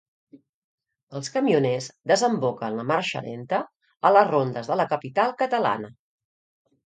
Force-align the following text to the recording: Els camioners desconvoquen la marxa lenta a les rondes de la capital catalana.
Els 1.17 1.27
camioners 1.33 1.89
desconvoquen 2.11 2.79
la 2.79 2.85
marxa 2.91 3.21
lenta 3.27 3.59
a 4.09 4.13
les 4.15 4.27
rondes 4.33 4.69
de 4.71 4.79
la 4.83 4.87
capital 4.95 5.35
catalana. 5.43 5.93